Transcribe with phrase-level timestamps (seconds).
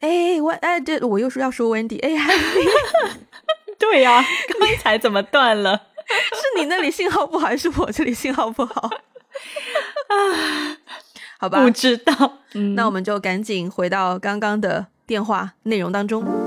[0.00, 2.10] 哎，我哎，这我又说要说 Wendy，哎，
[3.78, 4.24] 对呀，
[4.58, 5.88] 刚才怎么断了？
[6.06, 8.88] 是你那里信号不好，还是我这里信号不好？
[10.08, 10.76] 啊，
[11.38, 12.38] 好吧，不知道。
[12.74, 16.45] 那我们就赶紧回到刚刚的电话内容当中。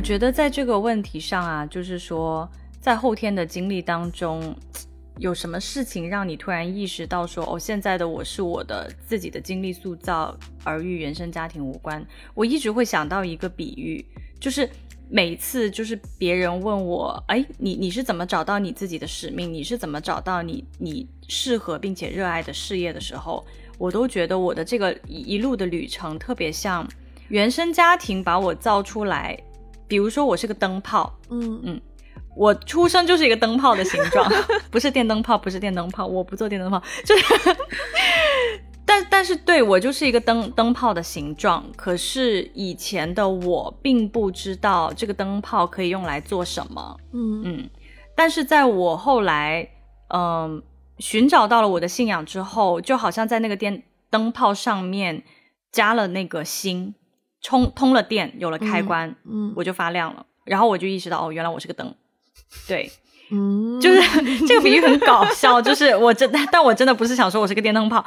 [0.00, 2.50] 我觉得在这个问题上啊，就是说，
[2.80, 4.56] 在后天的经历当中。
[5.20, 12.02] 有什么事情让你突然意识到说，哦，现在的我是我的自己的经历塑造，而与原生家庭无关？
[12.32, 14.02] 我一直会想到一个比喻，
[14.40, 14.66] 就是
[15.10, 19.52] 每次就是别人问我，哎，你你是怎么找到你自己的使命？
[19.52, 23.44] 你是怎么找到你你适合并且热爱的事业的时候，
[23.76, 26.88] 我都觉得我的这个一路的旅程特别像
[27.28, 29.38] 原生家庭把我造出来，
[29.90, 31.80] 比如说我是个灯泡，嗯嗯。
[32.36, 34.32] 我出生就是一个灯泡的形状，
[34.70, 37.24] 不是电灯泡，不是电灯泡，我不做电灯泡，就是，
[38.86, 41.66] 但但是对我就是一个灯灯泡的形状。
[41.76, 47.70] 可是以前的我并不知道这个灯泡可以用来做什么，嗯嗯。
[48.14, 49.68] 但是在我后来，
[50.14, 50.62] 嗯，
[50.98, 55.24] 寻找到了我的信仰之后，就好像在那个电灯泡上面
[55.72, 56.94] 加了那个芯，
[57.40, 60.26] 充通了电，有了开关，嗯，我就发亮了。
[60.44, 61.94] 然后我就意识到，哦，原来我是个灯。
[62.66, 62.90] 对，
[63.30, 64.00] 嗯，就是
[64.46, 68.04] 这个比喻很搞笑，就是我真， 但我真的不是想说我是个电灯泡，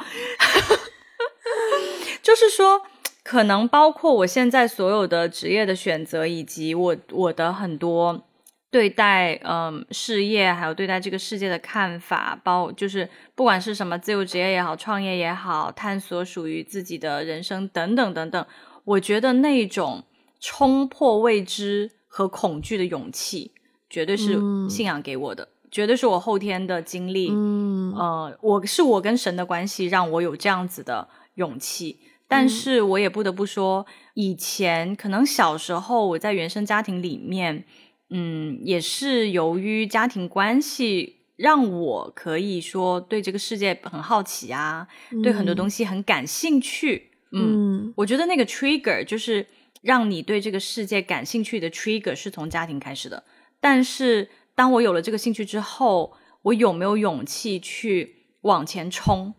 [2.22, 2.82] 就是说，
[3.22, 8.26] 可能包括我现在所有的职业的选择，以及我我的很多
[8.70, 18.46] 对待嗯事业，还有对待这个世界的看法，包就是不管是什么自由职业也好，创业也好，探索属于自己的人生等等等等，
[18.84, 20.04] 我觉得那种
[20.40, 23.52] 冲破未知和恐惧的勇气。
[23.90, 27.28] 绝对是信仰给我的，绝对是我后天的经历。
[27.30, 32.00] 嗯，呃，我是我跟神的关系让我有这样子的勇气。
[32.26, 37.64] 但是我也不得不说，以前可能小时候我在原生家庭里面，
[38.10, 44.88] 嗯，也是由于家庭关系让我可以说对这个世界很好奇啊，
[45.22, 47.12] 对很多东西很感兴趣。
[47.34, 49.46] 嗯，我觉得那个 trigger 就是
[49.82, 53.24] 让你对这个世界感兴趣的 trigger 是从家庭开始的。
[53.60, 56.12] 但是，当我有了这个兴趣之后，
[56.42, 59.34] 我有没有勇气去往前冲？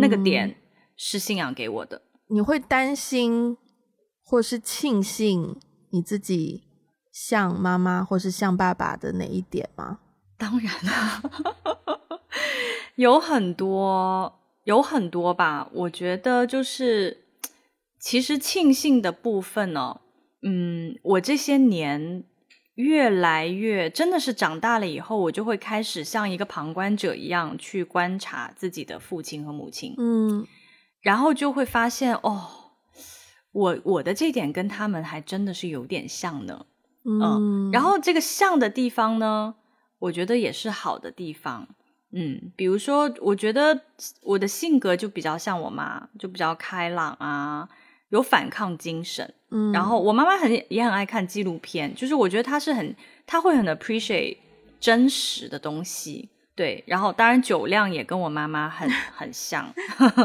[0.00, 0.56] 那个点
[0.96, 2.02] 是信仰给我的。
[2.28, 3.58] 你会担心，
[4.22, 5.56] 或是庆幸
[5.90, 6.62] 你自己
[7.12, 9.98] 像妈妈，或是像爸爸的哪一点吗？
[10.38, 11.30] 当然了，
[12.96, 15.68] 有很多，有很多吧。
[15.72, 17.23] 我觉得就是，
[18.04, 20.02] 其实庆幸的部分呢，
[20.42, 22.24] 嗯，我这些年。
[22.74, 30.44] 越来越真的是长大了以后，我就会开始像一个旁观者一样去观察自己的父亲和母亲，嗯，
[31.00, 32.48] 然后就会发现哦，
[33.52, 36.66] 我我的这点跟他们还真的是有点像呢，
[37.04, 39.54] 嗯，然后这个像的地方呢，
[40.00, 41.68] 我觉得也是好的地方，
[42.10, 43.82] 嗯，比如说我觉得
[44.22, 47.68] 我的性格就比较像我妈，就比较开朗啊。
[48.14, 52.94] 有反抗精神，嗯，然后我妈妈很也很爱看纪录片，就是我觉得她是很，
[53.26, 54.36] 她会很 appreciate
[54.78, 59.74] 真实的东西，对，然后当然酒量也跟我妈妈很 很像，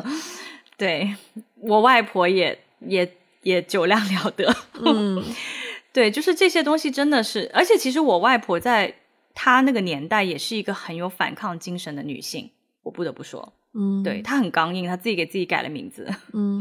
[0.77, 1.15] 对
[1.55, 3.11] 我外婆也也
[3.41, 4.55] 也酒量了得，
[4.85, 5.23] 嗯，
[5.91, 8.93] 对，就是这些东西真的是，而且其实我外婆在
[9.33, 12.51] 她那个年代也是一个很有反抗精神的女性，
[12.83, 16.59] 我不得不说，嗯，对她很刚硬，她自己给自己改了名字，嗯。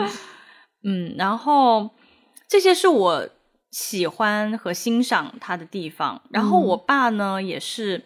[0.84, 1.90] 嗯，然后
[2.46, 3.28] 这些是我
[3.70, 6.22] 喜欢和欣赏他的地方。
[6.30, 8.04] 然后我爸呢，也是，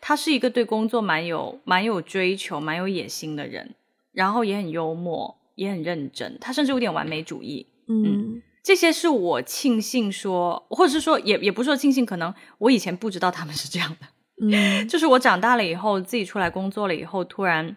[0.00, 3.74] 他是一个对工作蛮有蛮有追求、蛮有野心的人，
[4.12, 6.36] 然后也很幽默，也很认真。
[6.40, 7.66] 他甚至有点完美主义。
[7.86, 14.06] 嗯，这些是我庆幸说，或者是说，也也不是说庆幸，可能我以前不知道他们是这样的。
[14.44, 17.76] 嗯， 就是我长大了以后，自己出来工作了以后，突然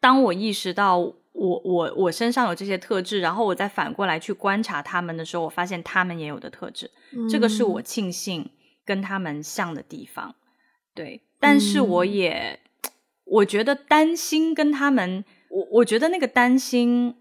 [0.00, 1.14] 当我意识到。
[1.40, 6.90] 我我我身上有这些特质，然后我再反过来去观察他们的时候，我发现他们也有的特质，
[7.30, 8.50] 这个是我庆幸
[8.84, 10.34] 跟他们像的地方。
[10.94, 12.60] 对，但是我也
[13.24, 17.16] 我觉得担心跟他们，我我觉得那个担心，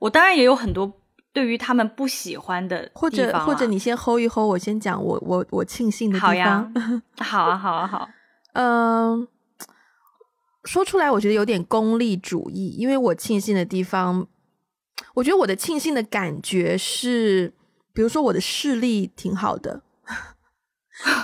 [0.00, 1.00] 我当然也有很多
[1.32, 6.30] 对于他们不喜欢的或者或者你先 hold 一 hold，我先讲我我我庆幸的地方。
[6.30, 6.70] 好 呀，
[7.16, 8.08] 好啊，好啊，好。
[8.52, 9.26] 嗯。
[10.64, 14.26] 说出来，我觉得有点功利主义，因为我庆幸的地方，
[15.14, 17.52] 我觉得我的庆幸的感觉是，
[17.92, 19.82] 比如说我的视力挺好的，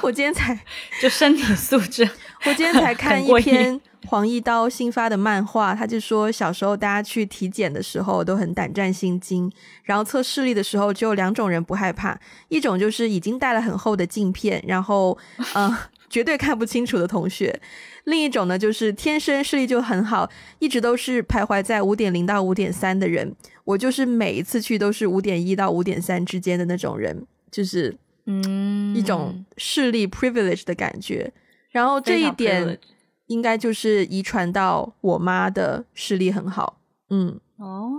[0.03, 0.59] 我今天才
[1.01, 2.03] 就身体素质，
[2.47, 9.51] 我今天才看一篇黄一刀新发的漫画，他就说小时候大家去体检的时候都很胆战心惊，
[9.85, 12.19] 然后测视力的时候只有两种人不害怕，
[12.49, 15.17] 一种就是已经戴了很厚的镜片，然后
[15.55, 15.73] 嗯
[16.09, 17.61] 绝对看不清楚的同学。
[18.05, 23.35] 另一种呢，就是天生视力就很好，一直都是徘徊在五点零到五点三的人。
[23.65, 27.95] 我就是每一次去都是五点一到五点三之间的那种人，就是
[28.25, 31.31] 嗯一种视力 privilege 的感觉。
[31.71, 32.79] 然后这一点
[33.27, 36.81] 应该就是遗传到我妈的视力很好。
[37.11, 37.91] 嗯，哦，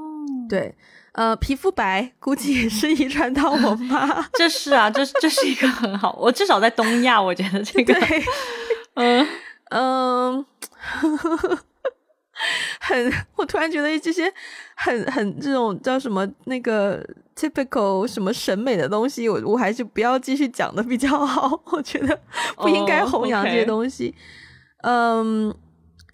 [0.49, 0.73] 对，
[1.13, 4.25] 呃，皮肤白估计也是遗传到我妈。
[4.33, 8.23] 这是啊，这这是一个很好，我至少在东亚，我觉得这个，对，
[8.95, 9.27] 嗯。
[9.71, 10.43] 嗯，
[12.79, 14.33] 很，我突然觉得这些
[14.75, 21.61] 很很这种叫什么那个 typical 什么审美的东西，我我还是不要继续讲的比较好。
[21.71, 22.19] 我觉得
[22.57, 24.15] 不应该弘扬这些东西。
[24.81, 25.55] 嗯，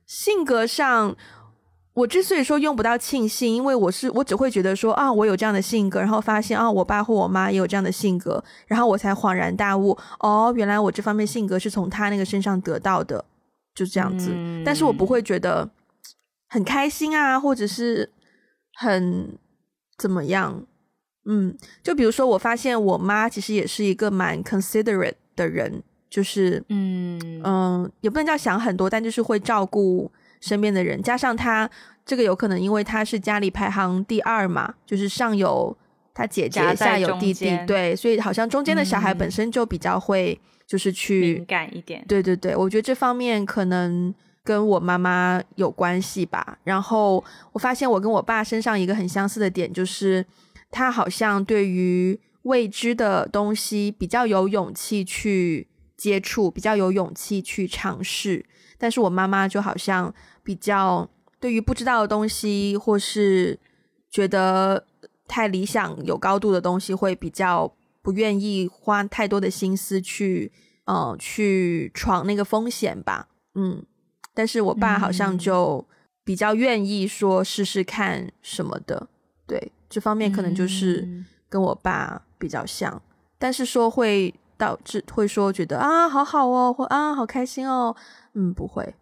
[0.06, 1.15] 性格上，
[1.95, 13.25] 我之所以说用不到庆幸，因为我是我只会觉得说啊，我有这样的性格，然后发现啊，我爸或我妈也有这样的性格，然后我才恍然大悟，哦，原来我这方面性格是从他那个身上得到的。
[13.74, 14.31] 就这样子，
[14.65, 15.69] 但是我不会觉得
[16.47, 18.09] 很开心啊，或者是
[18.75, 19.38] 很
[19.97, 20.65] 怎么样。
[21.25, 21.53] 嗯，
[21.83, 30.09] 就比如说，我发现我妈其实也是一个蛮 considerate 的人，就是嗯嗯，也不能叫想很多，但就是会照顾
[30.45, 31.01] 身边的人。
[31.01, 31.69] 加上他
[32.06, 35.75] 这个有可能，因为他是家里排行第二嘛，就是上有
[36.13, 40.39] 他姐姐，下有弟弟，对，所以好像中间的小孩本身就比较会。
[40.68, 44.12] 就是去敏感一点，对对对，我觉得这方面可能
[44.44, 46.57] 跟我妈妈有关系吧。
[46.63, 50.25] 然后我发现我跟我爸身上一个很相似的点，就是
[50.71, 58.44] 他好像对于未知的东西比较有勇气去接触，比较有勇气去尝试。
[58.80, 60.12] 但是我妈妈就好像
[60.45, 61.09] 比较
[61.42, 63.59] 对于不知道的东西，或是
[64.09, 64.86] 觉得
[65.27, 67.69] 太理想、有高度的东西，会比较。
[68.06, 70.51] 不愿意花太多的心思去，
[70.83, 73.83] 呃，去闯那个风险吧，嗯。
[74.31, 75.83] 但是我爸好像就
[76.24, 79.07] 比较愿意说试试看什么的，
[79.47, 83.01] 对这方面可能就是跟我爸比较像。
[83.39, 87.95] 但是说会导致会说觉得啊，好好哦，或啊，好开心哦，
[88.36, 88.94] 嗯，不会，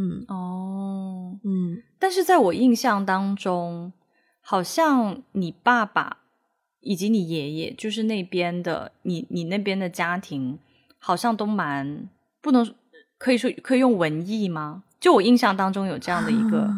[0.00, 1.82] 嗯，哦，嗯。
[1.98, 3.92] 但是在我印象当中，
[4.40, 6.16] 好像你爸爸。
[6.82, 10.58] 以及你爷爷，就是那边的，你你那边的家庭，
[10.98, 12.08] 好像都蛮
[12.40, 12.74] 不能
[13.18, 14.82] 可以说可以用文艺吗？
[14.98, 16.74] 就我印象当中有这样的一个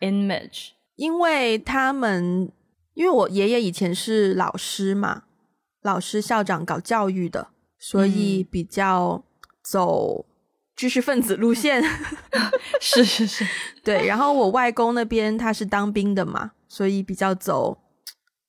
[0.00, 2.50] image，因为他们
[2.94, 5.22] 因为我爷爷以前是老师嘛，
[5.82, 7.46] 老师校长搞教育的，
[7.78, 9.22] 所以比较
[9.62, 10.25] 走
[10.76, 11.82] 知识分子路线，
[12.80, 13.46] 是 是是，
[13.82, 14.06] 对。
[14.06, 17.78] 然后我外公那边他是当兵的嘛，所以比较走。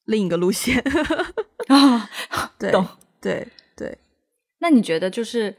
[0.06, 0.82] 另一个路线
[1.68, 2.10] 啊，
[2.58, 2.72] 对，
[3.20, 3.98] 对对。
[4.60, 5.54] 那你觉得就是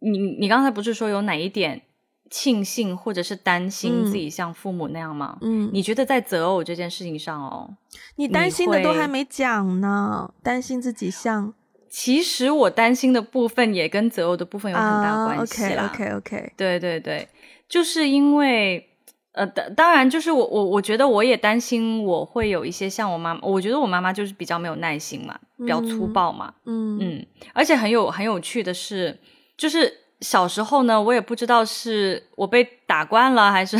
[0.00, 1.82] 你你刚才不是说有哪一点
[2.30, 5.38] 庆幸或者是担心自己像父母那样吗？
[5.40, 7.68] 嗯，你觉得在择偶这件事情上哦，
[8.14, 11.52] 你担心的都还没讲呢，担心自己像。
[11.90, 15.90] 其实我担心的部分也跟择偶的部分有很大关系啦。
[15.92, 17.28] OK OK OK，对对对，
[17.68, 18.84] 就是因为。
[19.32, 29.16] 呃，当当然，就是我我我觉得我也担心我会有一些像我妈，我觉得我妈妈就是比较没有耐心嘛，比较粗暴嘛，嗯嗯，而且很有很有趣的是，
[29.56, 29.92] 就是
[30.22, 33.78] 小时候呢，我也不知道是我被打惯了还是，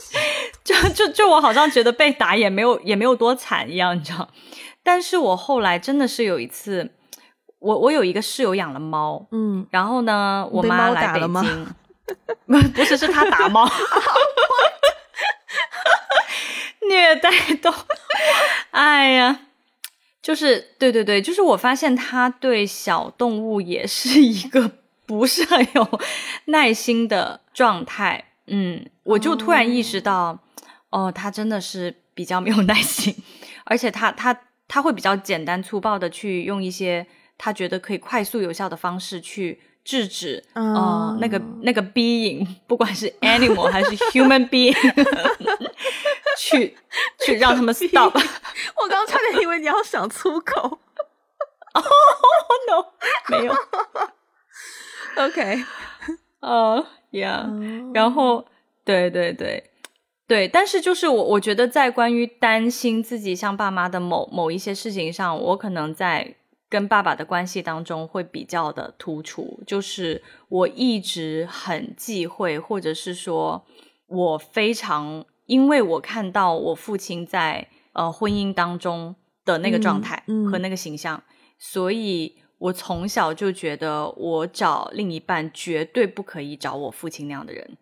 [0.64, 4.26] 就就就我好像觉得被打也没有也没有多惨一样，你知道？
[4.82, 6.90] 但是我后来真的是有一次，
[7.66, 11.66] 我我有一个室友养了猫，嗯，然后呢，我妈来北京，
[12.46, 13.68] 不 不是是他打猫。
[16.88, 17.28] 虐待
[17.60, 17.76] 动物。
[18.70, 19.40] 哎呀，
[20.22, 24.70] 就是对对对，就是我发现他对小动物也是一个
[25.04, 26.00] 不是很有
[26.44, 28.26] 耐心的状态。
[28.46, 30.38] 嗯，我就突然意识到，
[30.90, 33.16] 哦，他真的是比较没有耐心，
[33.64, 37.04] 而且他他他会比较简单粗暴的去用一些
[37.38, 39.60] 他觉得可以快速有效的方式去。
[39.86, 44.74] 制止，呃，那个那个 being，不管是 animal 还是 human being，
[46.36, 46.76] 去
[47.24, 48.12] 去让他们 stop。
[48.82, 50.80] 我刚差点以为你要想粗口。
[51.74, 51.82] 哦
[52.66, 52.84] ，no，
[53.28, 53.54] 没有。
[55.24, 55.64] OK，
[56.40, 58.44] 呃，Yeah，然后，
[58.84, 59.70] 对对对
[60.26, 66.34] 对，但是就是我我觉得在关于担心自己像爸妈的某某一些事情上，我可能在。
[66.68, 73.64] 跟爸爸的关系当中会比较的突出，就是我一直很忌讳，或者是说
[74.08, 80.20] 我非常，因为我看到我父亲在呃婚姻当中的那个状态
[80.50, 81.22] 和那个形象，
[81.56, 87.76] 所以我从小就觉得我找另一半绝对不可以找我父亲那样的人。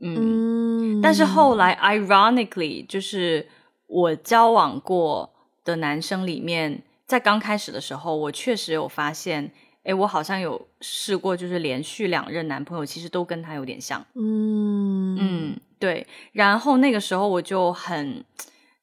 [0.00, 3.46] 嗯，但是后来，ironically，就是
[3.86, 5.32] 我交往过
[5.64, 6.82] 的男生里面。
[7.06, 14.04] 在刚开始的时候，我确实有发现，哎，我好像有试过，就是连续两任男朋友，其实都跟他有点像。
[14.14, 16.06] 嗯嗯，对。
[16.32, 18.24] 然后那个时候我就很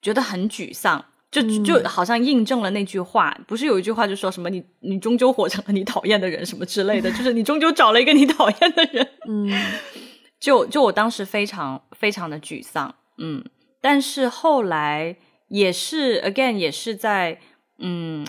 [0.03, 9.07] 觉得很沮丧，就就好像印证了那句话，不是有一句话就说什么你你终究活成了你讨厌的人什么之类的，就是你终究找了一个你讨厌的人。
[9.27, 9.49] 嗯，
[10.39, 12.93] 就就我当时非常非常的沮丧。
[13.17, 13.43] 嗯，
[13.81, 17.39] 但是后来也是 again 也是在。
[17.83, 18.25] 嗯，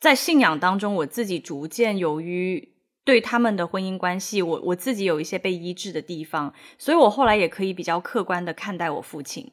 [0.00, 9.52] 在信仰当中，我自己逐渐由于对他们的婚姻关系，我我自己有一些被医治的地方，所以我后来也可以比较客观的看待我父亲。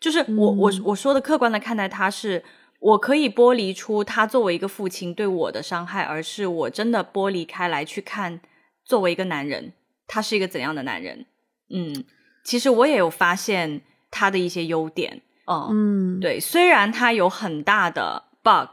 [0.00, 2.42] 就是我我我说的客观的看待他，是
[2.80, 8.40] 我可以剥离出他作为一个父亲对我的伤害，而是我真的剥离开来去看
[8.84, 9.74] 作为一个男人，
[10.06, 11.26] 他是一个怎样的男人。
[11.68, 12.04] 嗯，
[12.42, 15.20] 其实我也有发现他的一些优点。
[15.46, 18.24] 嗯，对，虽然他有很大的。
[18.44, 18.68] bug，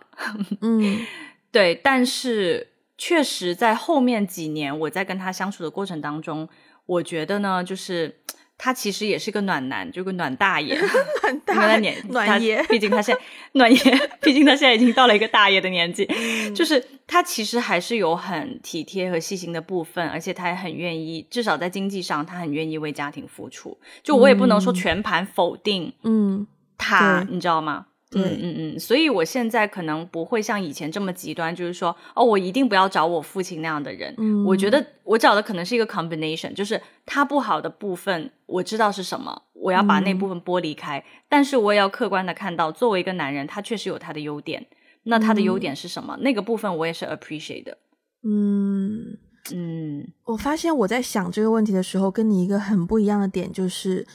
[0.62, 1.00] 嗯，
[1.52, 6.48] 对，但是确实在后面几年，我在跟他相处的过程当中，
[6.86, 8.20] 我觉得呢，就是
[8.58, 10.78] 他其实也是个暖男，就个暖大爷，
[11.48, 11.68] 暖。
[11.68, 13.22] 大爷，暖爷，毕竟他现在
[13.54, 16.08] 暖爷，毕竟他现在已经到了一个大爷的年纪，
[16.54, 23.78] 就是他其实还是有很体贴和细心的部分，而且他也很愿意，至少在经济上，他很愿意为家庭付出。
[24.04, 26.46] 就我也不能说全盘否定，嗯，
[26.78, 27.88] 他，你知道吗？
[28.14, 34.14] 嗯嗯嗯，所以我现在可能不会像以前这么极端，就是说，哦，我一定不要找我父亲那样的人。
[34.18, 44.68] 嗯，我觉得我找的可能是一个 combination，就是他不好的部分我知道是什么，我要把那部分剥离开，但是我也要客观的看到，作为一个男人，他确实有他的优点。
[45.04, 46.16] 那他的优点是什么？
[46.18, 47.78] 那个部分我也是 appreciate 的。
[48.24, 49.18] 嗯
[49.52, 54.06] 嗯，我发现我在想这个问题的时候，跟你一个很不一样的点就是，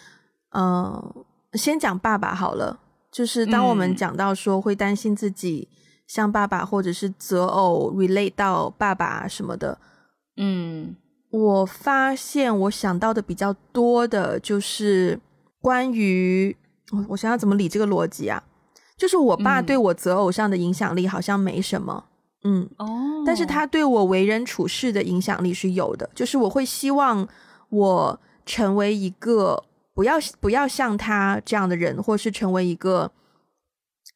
[0.51, 2.79] 呃，先讲爸爸好了。
[3.17, 5.67] 就是当我们讲到说会担心自己
[6.07, 9.79] 像爸爸或者是择偶 relate 到爸爸什么的，
[10.37, 10.95] 嗯，
[11.31, 15.19] 我发现我想到的比较多的就是
[15.63, 16.55] 关于
[16.93, 18.43] 我我想要怎么理这个逻辑啊？
[18.99, 22.05] 就是我爸对我择偶上的影响力好像没什么，
[22.45, 27.27] 嗯哦，但是他对我为人处事的影响力是有的，就是我会希望
[27.71, 29.65] 我成为一个。
[29.97, 33.11] 不要不要像他这样的人，或是成为一个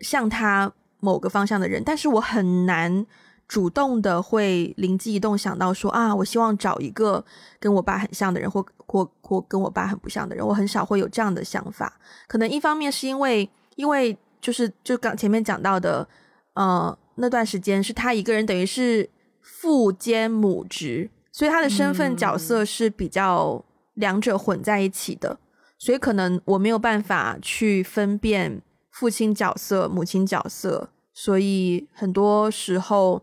[0.01, 3.07] 像他某个方向的人，但是我很难
[3.49, 7.25] 主动的会灵机一动想到说啊，我希望找一个
[7.59, 11.99] 跟我爸很像的人，或或或跟我爸很不像的人，我很少会有这样的想法。
[12.29, 16.07] 可能一方面是因为，因为就是就刚前面讲到的，
[16.53, 19.09] 呃，那段时间是他一个人等于是
[19.41, 25.39] 父兼母职，所以他的身份角色是比较两者混在一起的。
[25.81, 28.61] 所以可能我没有办法去分辨
[28.91, 33.23] 父亲角色、母亲角色，所以很多时候，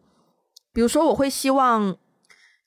[0.74, 1.96] 比如说我会希望，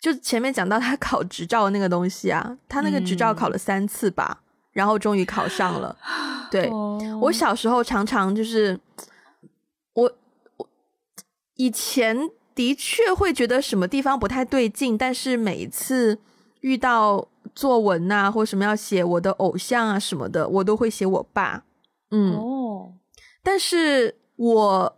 [0.01, 4.43] 就前面讲到他考执照的那个东西啊，他那个执照考了三次吧，
[4.73, 5.99] 然后终于考上了。
[6.53, 6.71] 对
[7.21, 8.79] 我小时候常常就是
[9.95, 10.13] 我
[10.57, 10.69] 我
[11.57, 12.17] 以前
[12.55, 16.21] 的确会觉得什么地方不太对劲，但是每一次
[16.61, 17.27] 遇到。
[17.55, 21.65] 作文呐，或什么要写我的偶像啊什么的，我都会写我爸。
[22.11, 22.95] 嗯，哦，
[23.43, 24.97] 但是我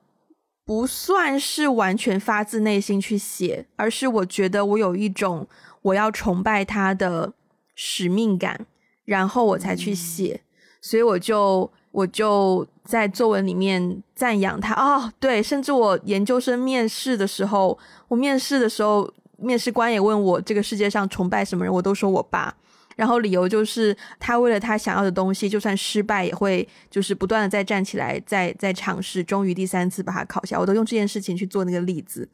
[0.65, 5.47] 不算是完全发自内心去写，而是我觉得我有一种
[5.83, 7.33] 我要崇拜他的
[7.75, 8.67] 使命感，
[9.05, 10.43] 然后我才去写。
[10.81, 14.75] 所以我就我就在作文里面赞扬他。
[14.75, 17.79] 哦，对，甚至我研究生面试的时候，
[18.09, 19.13] 我面试的时候。
[19.43, 22.55] 面试官也问我这个世界上崇拜什么人，我都说我爸。
[22.95, 30.59] 然后理由就是他为了他想要的东西，就算失败也会就是不断的再站起来，再再尝试，终于第三次把它考下。
[30.59, 32.29] 我都用这件事情去做那个例子。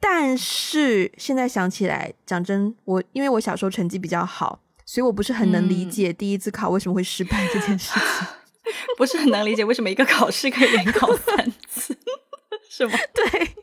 [0.00, 8.26] 但是现在想起来，讲真，我因为我小时候成绩比较好，所以我不是很能理解第一次考为什么会失败这件事情，
[8.98, 11.96] 不是很能理解为什么一个考试可以连考三次，
[12.68, 12.92] 是吗？
[13.14, 13.54] 对，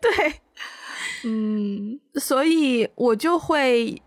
[0.00, 0.40] 对。
[1.24, 4.00] 嗯，所以我就会，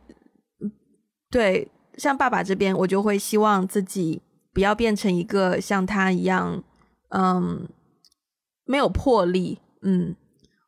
[1.29, 4.21] 对，像爸爸这边，我就会希望自己
[4.53, 6.63] 不要变成一个像他一样，
[7.09, 7.67] 嗯，
[8.65, 9.59] 没有魄力。
[9.81, 10.15] 嗯，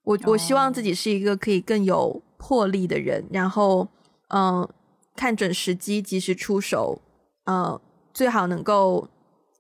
[0.04, 3.88] 我我希望自己是一个可以更有魄力的人，然后
[4.30, 4.68] 嗯，
[5.16, 7.02] 看准时机，及时出手，
[7.46, 7.80] 嗯，
[8.14, 9.10] 最好能够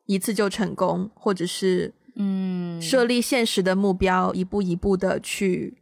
[0.06, 2.58] 一次就成功，或者是嗯。
[2.79, 5.75] 设立现实的目标，一步一步的去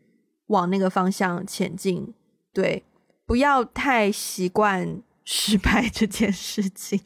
[0.47, 2.13] 往那个方向前进。
[2.53, 2.83] 对，
[3.25, 6.99] 不要太习惯失败这件事情。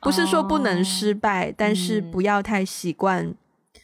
[0.00, 3.34] 不是说不能失败，但是不要太习惯。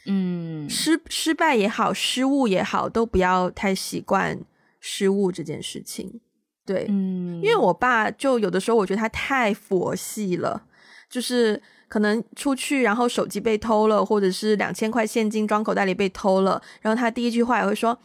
[0.04, 4.38] 嗯，失失败也好，失误也好，都不要太习惯
[4.80, 6.20] 失误这件事情。
[6.66, 10.64] 对，嗯，因为我爸就有的时候，我觉得他太佛系了，
[11.08, 17.98] 就是可能出去，然后手机被偷了，或者是两千块现金装口袋里被偷了，然后他第一句话也会说：“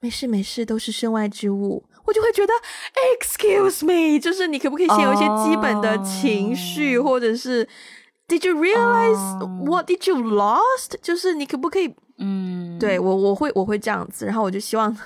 [0.00, 2.52] 没事没事，都是身外之物。”我就会觉得
[3.18, 7.66] ，Excuse me，就是你可不可以先有一些基本的情绪，或者是
[8.28, 10.94] Did you realize what did you lost？
[11.02, 14.96] 就是你可不可以，嗯，对我我会我会这样子，然后我就希望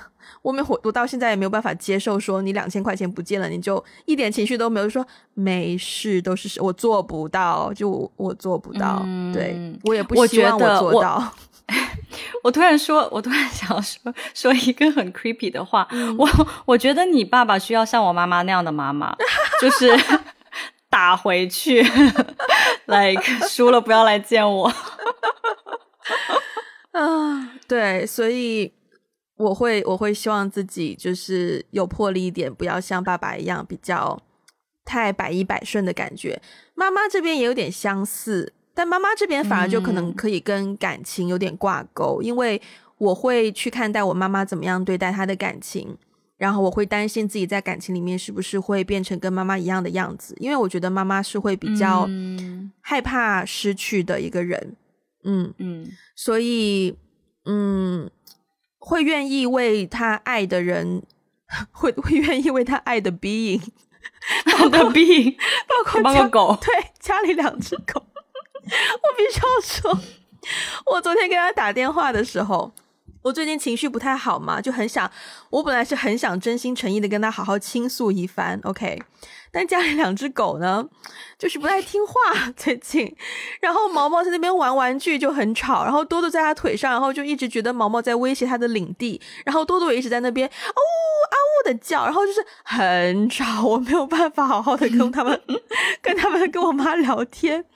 [0.43, 11.17] 我没我我到现在也没有办法接受说你两千块钱不见了，你就一点情绪都没有，说没事，都是我做不到，就我做不到，对我也不希望我做到。
[11.17, 11.50] 我
[12.53, 15.87] 突然说，我突然想说说一个很 creepy 的话，
[16.19, 16.29] 我
[16.65, 19.15] 我觉得你爸爸需要像我妈妈那样的妈妈，
[19.61, 19.89] 就是
[20.91, 21.83] 打回去，
[22.87, 24.73] like 输了不要来见我。
[26.93, 28.73] 啊，对，所以
[29.37, 34.21] 我会我会希望自己就是有魄力一点，不要像爸爸一样比较
[34.85, 36.43] 太百依百顺的感觉。
[36.75, 38.55] 妈妈这边也有点相似。
[38.81, 42.59] 但妈妈这边反而就可能可以跟感情有点挂钩，因为
[42.97, 45.99] 我会去看待我妈妈怎么样对待她的感情，
[46.39, 52.09] 然后我会担心自己在感情里面是不是会变成跟妈妈一样的样子，因为我觉得妈妈是会比较
[52.81, 54.75] 害怕失去的一个人，
[55.25, 56.97] 嗯嗯，所以
[57.45, 58.11] 嗯，
[58.79, 61.03] 会愿意为他爱的人，
[61.71, 63.61] 会会愿意为他爱的 being，
[64.59, 65.37] 包括 being，
[65.69, 68.07] 包括包括狗，对，家里两只狗。
[69.03, 70.01] 我必须要说，
[70.87, 72.73] 我昨天跟他打电话的时候，
[73.23, 75.11] 我最近情绪不太好嘛，就很想，
[75.51, 79.03] 我本来是很想真心诚意的跟他好好倾诉一番，OK，
[79.53, 80.89] 但家里两只狗呢，
[81.39, 82.15] 就是不太听话，
[82.57, 83.15] 最近，
[83.61, 95.39] 然后毛毛在那边玩玩具就很吵，然后多多在他腿上，然后就一直觉得毛毛在威胁他的领地，然后多多也一直在那边哦啊呜的叫，然后就是很吵，我没有办法好好的跟他们，
[96.01, 97.67] 跟他们跟我妈聊天。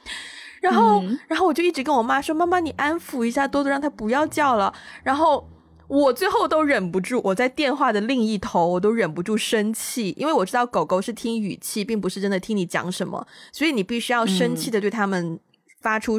[0.65, 4.73] 然后，然后我就一直跟我妈说：“妈妈，你安抚一下多多，让他不要叫了。”
[5.05, 5.47] 然后
[5.89, 15.39] 我最后都忍不住，我在电话的另一头，我都忍不住生气，因为我知道狗狗是听语气，并不是真的听你讲什么，所以你必须要生气的对他们
[15.83, 16.19] 发出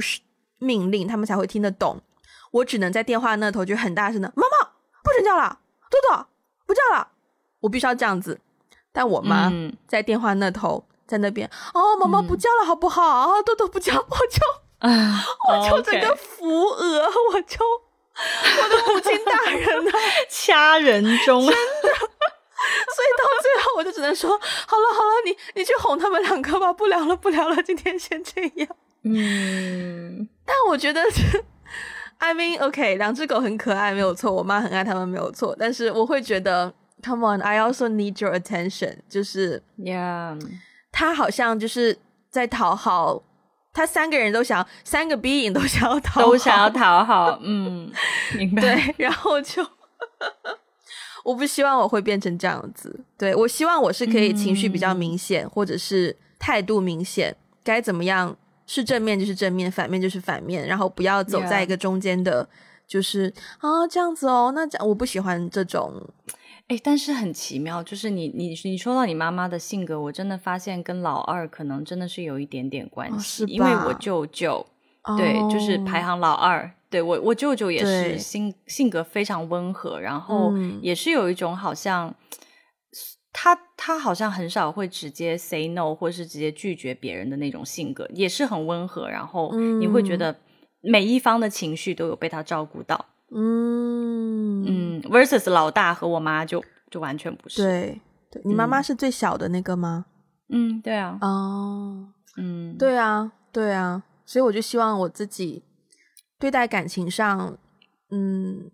[0.60, 2.00] 命令，他们才会听得懂。
[2.52, 4.70] 我只能在电话那头就很大声的：“妈妈，
[5.04, 5.58] 不准叫了，
[5.90, 6.28] 多多
[6.68, 7.08] 不叫了。”
[7.62, 8.40] 我必须要这样子。
[8.94, 9.52] 但我妈
[9.88, 10.86] 在电话那头。
[11.08, 13.02] 在那边哦，毛毛不叫了，好不好？
[13.04, 14.42] 啊，豆豆不叫，我就
[15.50, 17.60] 我就整个扶额，我就
[18.16, 19.92] 我的母亲大人呢，
[20.30, 21.90] 掐人中，真的。
[22.96, 28.68] 所以到最后，我就只能说，好了好了，你你去哄他们两个吧，不聊了不聊了，今天先这样。
[29.04, 31.04] 嗯，但我觉得
[32.18, 35.56] ，I mean OK，两只狗很可爱，没有错，我妈很爱他们，没有错。
[35.60, 40.40] 但是我会觉得，Come on，I also need your attention，就是，Yeah。
[40.98, 41.98] 他好像就是
[42.30, 43.22] 在讨好，
[43.74, 47.92] 他三个人都想，三个 being 都想要讨，都想要讨好，嗯，
[48.38, 48.62] 明白。
[48.64, 49.62] 对，然后就，
[51.26, 52.98] 我不希望我会变成这样子。
[53.18, 58.34] 对我希望我是可以情绪比较明显，或者是态度明显，该怎么样
[58.66, 62.48] 是正面就是正面，反面就是反面，然后不要走在一个中间的，
[62.88, 66.02] 就是啊这样子哦，那这样我不喜欢这种。
[66.68, 74.66] 哎，但是很奇妙，就是你你你说到你妈妈的性格，我真的发现跟老二可能真的是有一点点关系，因为我舅舅，
[75.16, 80.52] 对，就是排行老二，对我我舅舅也是性性格非常温和，然后
[80.82, 82.16] 也是有一种好像
[83.32, 90.36] 他他好像很少会直接 say no 或是直接拒绝别人的那种性格，也是很温和，然后你会觉得
[90.82, 93.06] 每一方的情绪都有被他照顾到。
[93.32, 97.64] 嗯嗯，versus 老大和我妈就就完全不是。
[97.64, 100.06] 对，对你妈妈是最小的那个吗？
[100.50, 101.18] 嗯，对啊。
[101.22, 102.08] 哦，
[102.38, 105.64] 嗯，对啊，对啊，所以我就希望我自己
[106.38, 107.58] 对待感情上，
[108.12, 108.70] 嗯，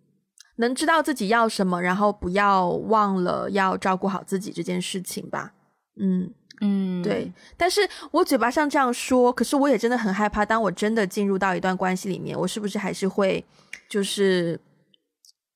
[0.58, 5.54] 能知道自己要什么，然后不要忘了要照顾好自己这件事情吧。
[6.00, 7.32] 嗯嗯，对。
[7.56, 13.44] 但是我嘴巴上这样说，可是我也真的很害怕，当我真的进入到一段关系里面，我是不是还是会？
[13.92, 14.58] 就是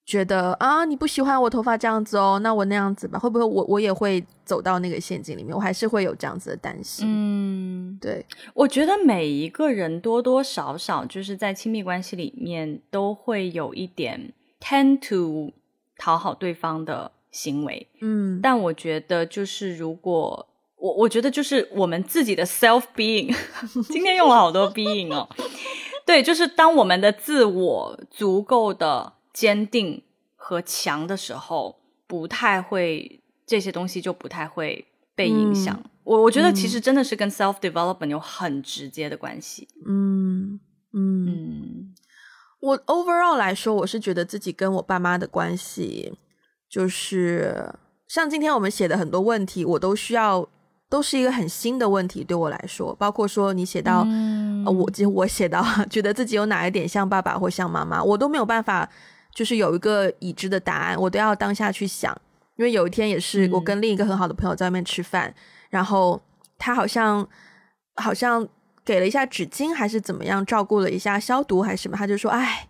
[0.05, 5.55] 觉得啊，你不喜欢我头发这样子哦，那我那样子吧，会不会我我也会走到那个陷阱里面？
[5.55, 7.07] 我还是会有这样子的担心。
[7.09, 15.53] 嗯，对，我觉得每一个人多多少少就是在亲密关系里面都会有一点 tend to
[15.97, 17.87] 讨好对方的行为。
[18.01, 20.45] 嗯，但我觉得就是如果
[20.75, 23.33] 我我觉得就是我们自己的 self being，
[23.89, 25.27] 今天用了好多 being 哦，
[26.05, 29.13] 对，就是当我们的自我足够的。
[29.35, 30.01] 坚定
[30.37, 35.77] 和强的时候，不太会这些东西就不太会被影响。
[36.05, 39.67] 我我觉得其实真的是跟 self development 有很直接的关系。
[39.85, 40.57] 嗯
[40.93, 41.93] 嗯，
[42.61, 46.17] 我 overall 来说，我是觉得自己跟我爸妈的关系，
[46.69, 47.75] 就是
[48.07, 50.47] 像今天我们写的很多问题，我都需要
[50.89, 54.05] 都是一个很新的问题对我来说，包括说你写到，
[54.65, 58.89] 呃，我其实我写到觉得自己有哪一点像爸爸或像妈妈，我都没有办法。
[59.33, 62.17] 就是有一个已知的答案，我都要当下去想。
[62.55, 65.35] 因为有一天也是我跟另一个很好的朋友在外面吃饭，
[65.69, 66.21] 然后
[66.57, 67.27] 他好像
[67.95, 68.47] 好像
[68.85, 72.69] 给了一下纸巾，还是怎么样，照顾了一下消毒还是什么，他就说：“哎，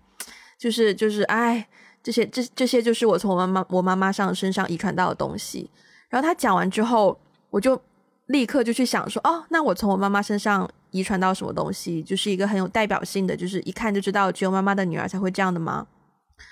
[0.58, 1.67] 就是就是哎，
[2.01, 5.69] 这些这这些就是我从我妈妈我妈妈上身上遗传到的东西。”
[6.10, 7.15] 然后他讲完之后，
[7.51, 7.80] 我就
[8.28, 12.02] 立刻就去想说：“哦，那我从我妈妈身上遗传到什么东西？
[12.02, 15.88] 就是一个很有代表性的，就是一看就知道只有妈妈的女儿才会这样的吗？”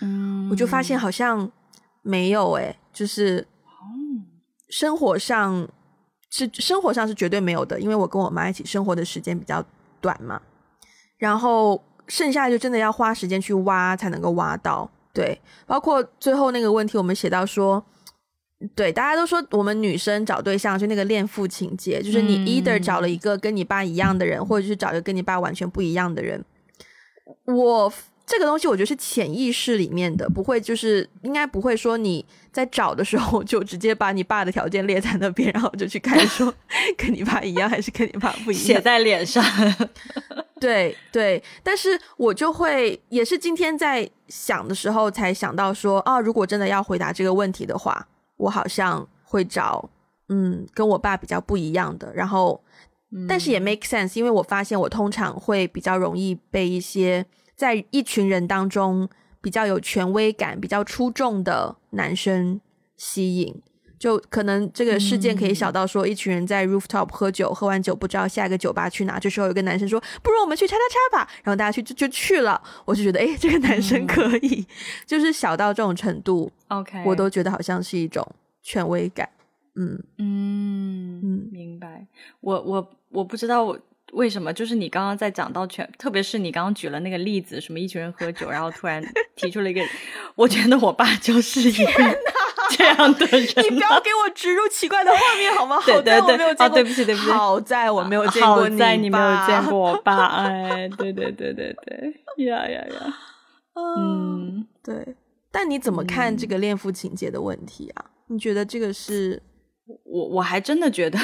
[0.01, 1.51] 嗯，我就发现好像
[2.01, 3.45] 没有哎，就是
[4.69, 5.67] 生活上
[6.29, 9.63] 是生活上是绝对没有的，因为我跟我妈一起生活的时间比较
[9.99, 10.41] 短嘛，
[11.17, 14.89] 然后剩下就真的要花时间去挖才能够挖到。
[15.13, 17.83] 对，包括最后那个问题，我们写到说，
[18.75, 26.43] 对，大家都说我们女生找对象就那个恋父情节，就是你 either 找了一个跟你爸一样的人，或者是找一个跟你爸完全不一样的人，
[27.45, 27.93] 我。
[28.25, 36.51] 这个东西我觉得是潜意识里面的，不会就是应该不会说你在找的时候就直接把你爸的条件列在那边，然后就去看说
[36.97, 39.43] 跟你爸一样还是跟你爸不一样，写在脸上。
[40.57, 48.07] 对对，但是我就会也是今天在想的时候才想到说，啊，如果真的要回答这个问题的话，
[48.43, 49.89] 我好像会找
[50.29, 52.61] 嗯跟我爸比较不一样的，然后
[53.27, 57.25] 但是也 make sense，因为我发现我通常会比较容易被一些。
[57.55, 59.07] 在一群人当中，
[59.39, 62.59] 比较有权威感、比较出众的男生
[62.97, 63.61] 吸引，
[64.03, 74.67] 就可能这个事件可以小到说，一群人在 rooftop 喝酒，喝完酒不知道下一个酒吧去哪，这时候有个男生说：“不如我们去叉叉叉吧。”然后大家去就就去了，我就觉得，哎，这个男生可以，
[75.07, 78.27] 就是小到这种程度，OK，我都觉得好像是一种
[78.61, 79.29] 权威感。
[79.75, 82.05] 嗯嗯嗯，明白。
[82.41, 83.79] 我我我不知道我。
[84.13, 84.53] 为什么？
[84.53, 89.03] 就是你刚刚在讲到全，特别是你刚刚举了那个例子，什么一群人喝酒，然后突然
[89.35, 89.81] 提出了一个，
[90.35, 92.17] 我觉得我爸就是一个
[92.71, 93.43] 这样的人。
[93.63, 95.77] 你不要给我植入奇怪的画面好吗？
[95.81, 100.45] 好的对对，啊，对不起对不起，好在我没有见过你，好在你没有见过我爸。
[100.45, 103.13] 哎，对对对对对，呀呀呀，
[103.75, 105.15] 嗯，对。
[105.51, 108.05] 但你怎么看这个恋父情节的问题啊？
[108.27, 109.41] 你觉得这个是？
[110.05, 111.19] 我我还真的觉得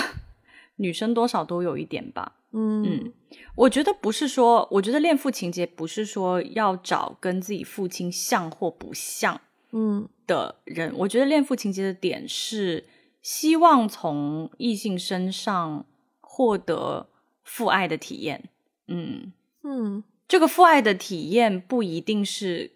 [0.75, 2.33] 女生多少都有一点吧。
[2.51, 3.13] 嗯，
[3.53, 9.39] 我觉得不是说，我觉得恋父情节不是说要找跟自己父亲像或不像，
[9.71, 10.91] 嗯的人。
[10.97, 12.85] 我觉得恋父情节的点是
[13.21, 15.85] 希望从异性身上
[16.19, 17.09] 获得
[17.43, 18.49] 父爱的体验。
[18.87, 19.31] 嗯
[19.61, 22.71] 嗯，这个父爱的体验不一定是，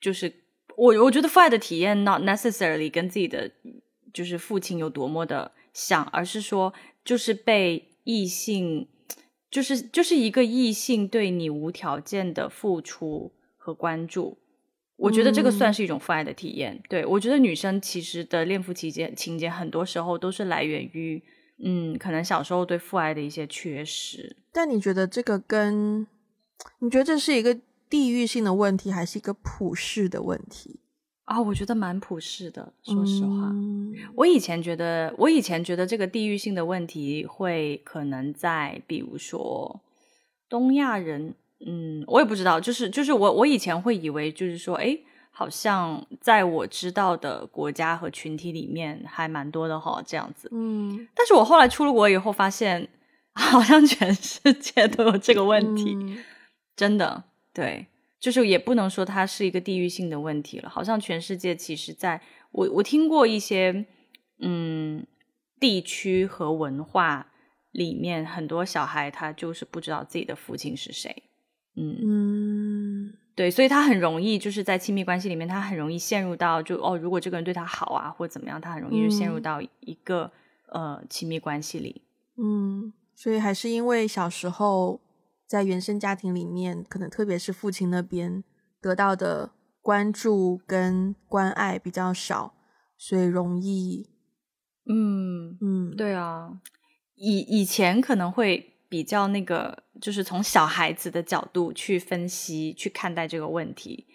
[0.00, 0.32] 就是
[0.76, 3.50] 我我觉得父爱的体验 not necessarily 跟自己的
[4.14, 6.72] 就是父亲有多么的像，而是说
[7.04, 8.88] 就是被异性。
[9.50, 14.38] 就是就是一个异性对你无条件的付出和关注，
[14.96, 16.80] 我觉得这个算是一种父爱的体验。
[16.88, 21.22] 对我觉得女生其实的恋父情节情节很多时候都是来源于，
[21.64, 24.36] 嗯，可能小时候对父爱的一些缺失。
[24.52, 26.06] 但你觉得这个跟
[26.80, 27.56] 你觉得这是一个
[27.88, 30.79] 地域性的问题，还是一个普世的问题？
[31.30, 32.72] 啊，我觉得蛮普世的。
[32.82, 33.52] 说实话，
[34.16, 39.80] 我以前觉得，我以前觉得这个地域性的问题会可能在，比如说
[40.48, 41.32] 东亚人，
[41.64, 44.98] 嗯，我也不知道，就是就是我我以前会以为，就是说，哎，
[45.30, 50.48] 好像在我知道的国家和群体里面还蛮多的哈，这样子。
[50.50, 52.88] 嗯，但是我后来出了国以后，发现
[53.34, 55.96] 好像全世界都有这个问题，
[56.74, 57.22] 真的，
[57.54, 57.86] 对。
[58.20, 62.20] 就是也不能说它是一个地域性的问题了，好像全世界其实，在
[62.52, 63.86] 我我听过一些
[64.40, 65.06] 嗯
[65.58, 67.32] 地区和文化
[67.72, 71.24] 里面，很多小孩他就是不知道自己的父亲是谁，
[71.76, 71.96] 嗯。
[72.02, 80.30] 嗯，对，所以他很容易就是在亲密关系里面，他很容易陷入到就哦，如果这个人对他好啊，或者怎么样，他很容易就陷入到一个
[80.68, 82.02] 呃亲密关系里。
[82.36, 85.00] 嗯，所以还是因为小时候
[85.50, 88.44] 在原生家庭里面，可能特别是父亲那边
[88.80, 89.50] 得到的
[89.82, 92.54] 关注跟关爱比较少，
[92.96, 94.08] 所以容易，
[94.88, 96.52] 嗯嗯，对啊，
[97.16, 104.06] 以以前可能会比较那个，就是从小孩子的角度去分析、去看待这个问题。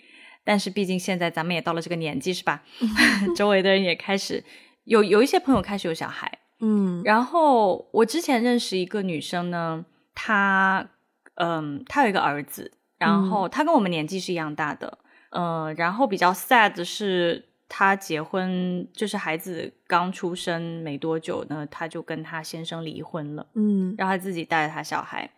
[0.46, 2.64] 但是毕竟现在咱们也到了这个年纪，是吧？
[3.36, 4.42] 周围的人也开始
[4.86, 10.92] 有有一些朋友开始有小孩，嗯，然后我之前认识一个女生呢，她
[11.36, 14.98] 嗯，他有一个儿子，然后他跟我们年纪是一样大的，
[15.32, 23.94] 嗯、然后比较 sad 的是，他结婚就是孩子刚出生没多久呢，他就跟他先生离婚了，嗯。
[23.98, 25.30] 让他自己带着他小孩。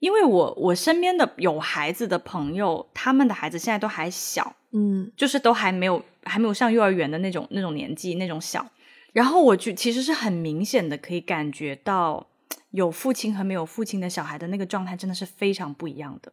[0.00, 5.10] 因为我我身边的有孩子的朋友，他们的孩子现在都还小，嗯。
[5.16, 8.64] 就是都还没有还没有上幼儿园的那种那种年纪那种小，
[9.12, 12.26] 然后我就其实是很明显的可以感觉到
[12.70, 16.32] 有父亲和没有父亲的小孩的那个状态真的是非常不一样的。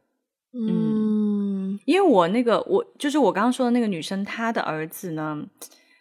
[0.58, 5.46] 嗯因为我那个我就是我刚刚说的那个女生，她的儿子呢，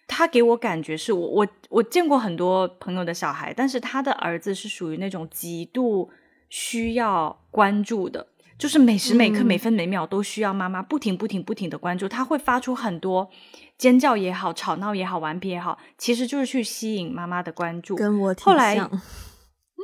[0.07, 6.09] 他给我感觉是我我我见过很多朋友的小孩，但是他的儿子是属于那种极度
[6.48, 13.29] 需要关注的，就是每时每刻、嗯每分每秒都需要妈妈不停不停不停的关注，他会发出很多
[13.77, 17.96] 尖叫也好、吵闹也好、顽皮也好，其实就是去吸引妈妈的关注。
[17.96, 18.79] 跟我挺后来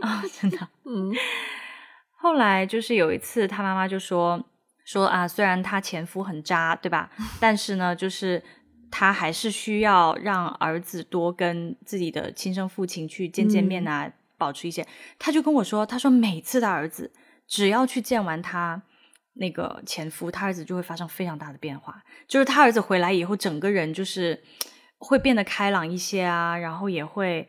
[0.00, 0.68] 像，啊，真的。
[0.84, 1.12] 嗯
[2.22, 4.44] 后来就是有一次，他妈妈就说
[4.84, 7.10] 说啊，虽然他前夫很渣，对吧？
[7.40, 8.42] 但是呢，就是
[8.90, 14.86] 他还是需要让儿子多跟自己的亲生父亲去见见面啊，保持一些。
[15.18, 17.10] 他就跟我说，他说每次的儿子
[17.48, 18.82] 只要去见完他
[19.34, 24.42] 那个前夫，他儿子就会发生非常大的变化，就是他儿子回来以后，整个人就是
[24.98, 27.48] 会变得开朗一些啊，然后也会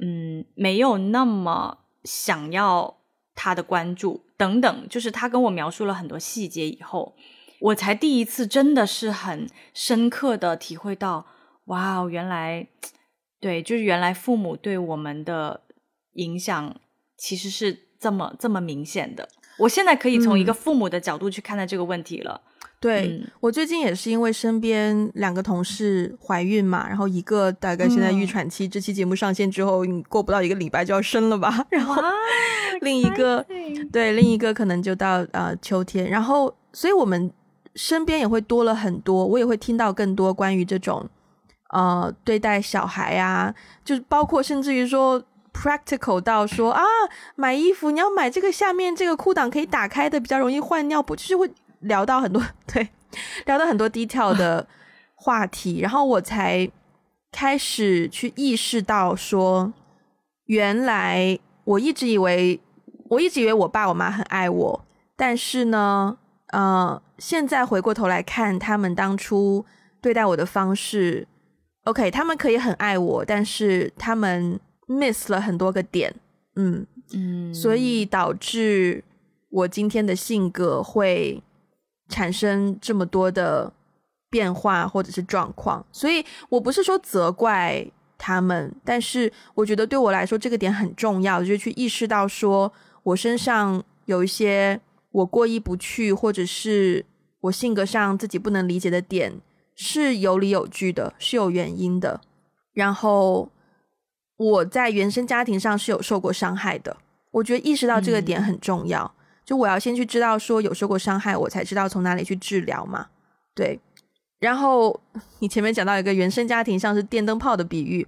[0.00, 2.98] 嗯没有那么想要
[3.34, 7.14] 他的关注等等，就是他跟我描述了很多细节以后，
[7.60, 11.26] 我才第一次真的是很深刻的体会到，
[11.66, 12.66] 哇哦，原来
[13.40, 15.62] 对，就是原来父母对我们的
[16.14, 16.74] 影响
[17.16, 19.28] 其实是这么这么明显的。
[19.58, 22.40] 我现在可以从一个父母的角度去看待这个问题了。
[22.82, 23.30] 对、嗯。
[23.40, 28.26] 我最近也是因为身边两个同事怀孕嘛，然后一个大概现在预嗯。
[28.26, 32.02] 产期，这期节目上线之后，你过不到一个礼拜就要生了吧，然后
[32.80, 33.46] 另一个
[33.92, 37.32] 对另一个可能就到呃秋天，然后所以我们
[37.76, 41.08] 身边也会多了很多，我也会听到更多关于这种
[41.70, 45.22] 呃对待小孩啊，就是包括甚至于说。
[45.54, 46.82] practical 到说啊，
[47.36, 51.46] 买衣服你要买这个下面这个裤裆可以打开的，比较容易换尿布，就是会
[51.82, 52.88] 聊到很多 对，
[53.46, 54.66] 聊到很多 detail 的
[55.14, 56.68] 话题， 然后我才
[57.30, 59.72] 开始去意识到说，
[60.46, 62.60] 原来我一直以为，
[63.10, 64.84] 我一直以为我爸我妈很爱我，
[65.16, 66.18] 但是呢，
[66.48, 69.64] 呃，现在回过头来看，他们当初
[70.00, 71.26] 对待我的方式
[71.84, 76.14] ，OK，他们可以很爱我，但是他们 miss 了很多个点，
[76.56, 79.02] 嗯，嗯，所以导致
[79.48, 81.42] 我今天的性格会
[82.12, 83.72] 产生这么多的
[84.30, 85.84] 变化或者是状况。
[85.90, 87.84] 所以我不是说责怪
[88.18, 92.72] 他们，但是我觉得对我来说这个点很重要，就是去意识到说
[93.02, 97.04] 我身上有一些我过意不去，或者是
[97.40, 99.40] 我性格上自己不能理解的点，
[99.74, 102.20] 是有理有据的，是有原因的。
[102.72, 103.50] 然后
[104.36, 106.96] 我在原生家庭上是有受过伤害的，
[107.32, 109.12] 我觉得意识到这个点很重要。
[109.52, 113.08] 就我要先去知道说有受过伤害，我才知道从哪里去治疗嘛。
[113.54, 113.78] 对，
[114.38, 114.98] 然后
[115.40, 118.06] 你前面讲到一个原生家庭像是电灯泡的比喻，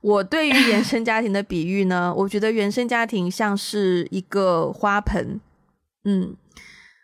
[0.00, 5.38] 我对于原生家庭的比喻呢，我觉得原生家庭像是一个花盆，
[6.04, 6.34] 嗯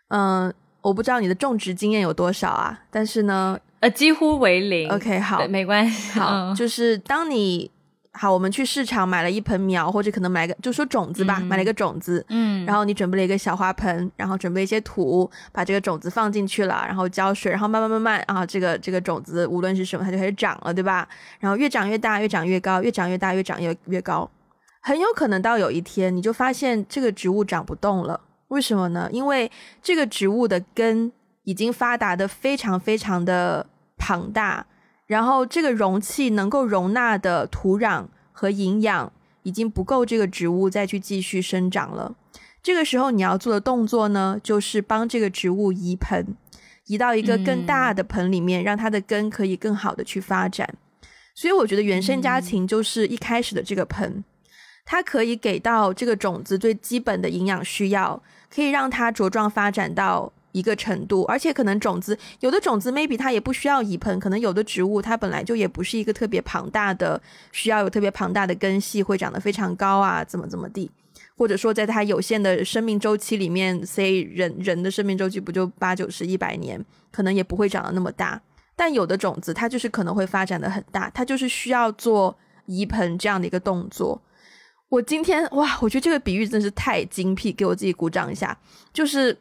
[0.07, 4.89] 嗯、呃我不知道你的种植经验有多少啊，但是呢呃几乎为零。
[4.89, 6.19] ，OK 好，没关系。
[6.19, 7.69] 好，嗯就是当你
[8.17, 21.07] 好，我们去市场买了一盆苗，或者可能买个就说种子吧，嗯买了一个种子，嗯，然后你准备了一个小花盆，然后准备一些土，把这个种子放进去了，然后浇水，然后慢慢慢慢啊，这个这个种子无论是什么，它就开始长了，对吧？
[21.39, 24.29] 然后越长越大，越长越高，越长越大，越长越越高，
[24.81, 28.21] 很有可能到有一天你就发现这个植物长不动了。
[28.47, 29.09] 为什么呢？
[29.11, 29.51] 因为
[29.81, 31.11] 这个植物的根
[31.43, 33.65] 已经发达的非常非常的
[33.97, 34.65] 庞大，
[35.07, 39.11] 然后这个容器能够容纳的土壤和营养
[39.43, 42.15] 已经不够这个植物再去继续生长了。
[42.63, 46.35] 这个时候你要做的动作呢，就是帮这个植物移盆。
[46.87, 50.71] 移到一个更大的盆里面，让它的根可以更好的去发展。
[51.33, 54.23] 所以我觉得原生家庭就是一开始的这个盆，
[54.85, 58.21] 它可以给到这个种子最基本的营养需要，
[58.53, 70.89] 可以让它茁壮发展到一个程度，而且可能种子有的种子 maybe 它也不需要移盆，可能有的植物它本来就也不是一个特别庞大的，需要有特别庞大的根系会长得非常高啊，怎么怎么地，
[71.37, 78.41] 或者说在它有限的生命周期里面，say 人人的生命周期不就八九十一百年，可能也不会长得那么大。
[78.77, 84.21] 但有的种子，它就是可能会发展的很大，它就是需要做移盆这样的一个动作。
[84.87, 88.57] 我今天哇，我觉得这个比喻真是太精辟，给我自己鼓掌一下。
[88.93, 89.35] 就是，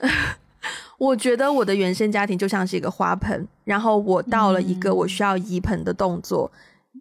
[0.98, 6.50] 我觉得我的原生家庭就像是一个花盆，然后我到了一个我需要移盆的动作。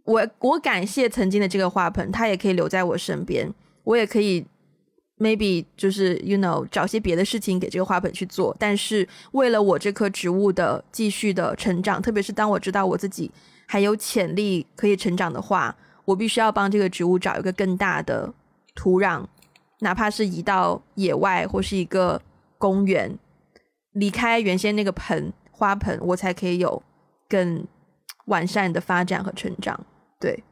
[0.04, 4.46] 我我感谢曾经的这个花盆，它也可以留在我身边，我也可以。
[5.22, 13.30] maybe 就是 you know 找些别的事情给这个花盆去做，但是为了我这棵植物的继续的成长，特别是当我知道我自己
[13.66, 18.34] 还有潜力可以成长的话，我必须要帮这个植物找一个更大的
[18.74, 19.26] 土壤，
[19.80, 22.22] 哪怕是移到野外或是一个
[22.60, 23.18] 公园，
[23.94, 26.84] 离开原先那个盆花盆，我才可以有
[27.28, 27.66] 更
[28.28, 29.84] 完善的发展和成长。
[30.20, 30.44] 对，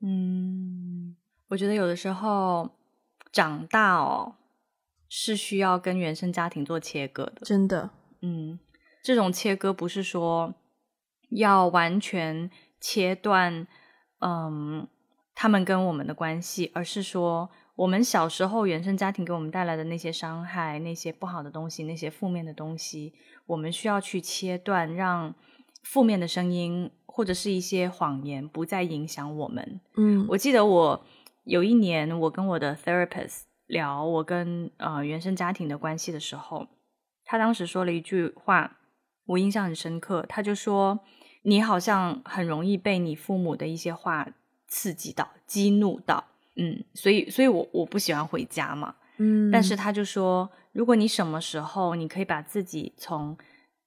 [0.00, 1.14] 嗯，
[1.48, 2.70] 我觉得有的时候。
[3.32, 4.36] 长大哦，
[5.10, 7.90] 是需要跟原生家庭做切割的，真的。
[8.22, 8.58] 嗯，
[9.02, 10.54] 这种切割不是说
[11.28, 12.50] 要完全
[12.80, 13.66] 切断，
[14.20, 14.88] 嗯，
[15.34, 23.14] 他们跟我们的关系，而是说我们小时候原生家庭给我们带来的那些伤害、那些不好的东西、那些负面的东西，
[23.46, 25.34] 我们需要去切断，让
[25.82, 29.80] 负面的声音或者是一些谎言不再影响我们。
[29.96, 31.06] 嗯，我记得我。
[31.44, 36.66] 有一年，我跟我的 therapist 聊我跟呃原生家庭的关系的时候，
[37.24, 38.78] 他当时说了一句话，
[39.26, 40.26] 我印象很深刻。
[40.28, 40.98] 他就说
[41.46, 44.28] ：“你好像很容易被你父母的一些话
[44.66, 46.24] 刺激到、激怒到，
[46.56, 49.50] 嗯，所以，所以我我不喜欢回家嘛，嗯。
[49.50, 53.36] 但是他就说，如果你什么时候你可以把自己从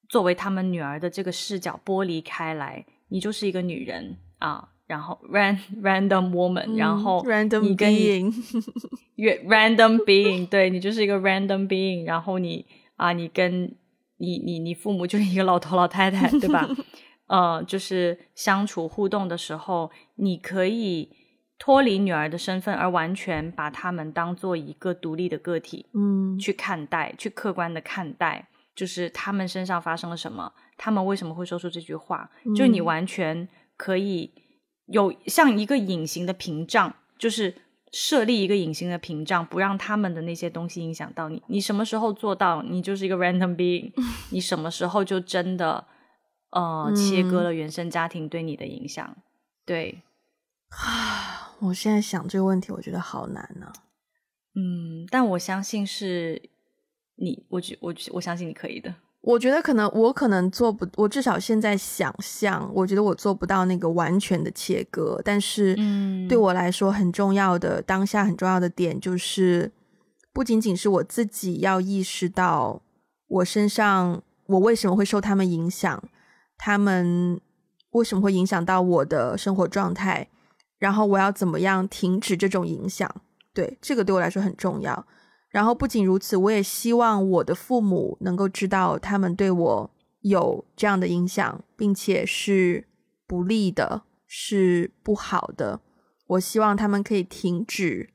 [0.07, 13.71] 作为他们女儿的这个视角剥离开来，你就是一个女人啊。”然后 ran random woman，然后 random being，random being，对你就是一个 random being，然后你啊，你跟
[14.17, 16.67] 你你你父母就是一个老头老太太，对吧？
[17.29, 21.07] 呃，就是相处互动的时候，你可以
[21.59, 34.33] 脱离女儿的身份，而完全把他们当做一个独立的个体，嗯，去看待，去客观的看待，就是他们身上发生了什么，他们为什么会说出这句话，就你完全可以。
[34.91, 37.53] 有像一个隐形的屏障，就是
[37.91, 41.43] 设立一个隐形的屏障，不让他们的那些东西影响到你。
[41.45, 43.91] 你什么时候做到，你就是一个 random being。
[44.33, 45.85] 你什么时候就真的
[46.49, 49.15] 呃切割了原生家庭对你的影响？
[49.63, 50.01] 对
[50.69, 53.71] 啊， 我现在想这个问题，我觉得好难呢。
[54.55, 56.41] 嗯，但我相信是
[57.15, 58.93] 你，我觉我我相信你可以的。
[59.21, 65.21] 我觉得可能我可能做不，我至少现在想象，我觉得我做不到那个完全的切割。
[65.25, 65.75] 但是，
[66.29, 69.69] 对我来说很重要的当下很重要的点就是，
[70.31, 72.81] 不仅仅是我自己要意识到
[73.27, 76.01] 我身上我为什么会受他们影响，
[76.57, 77.39] 他们
[77.91, 80.29] 为什么会影响到我的生活状态，
[80.79, 83.07] 然后我要怎么样停止这种影响。
[83.53, 85.05] 对，这个对我来说很重要。
[85.49, 92.87] 然后不仅如此，我也希望我的父母能够知道他们对我有这样的影响，并且是
[93.27, 95.81] 不利的，是不好的。
[96.27, 98.11] 我希望他们可以停止，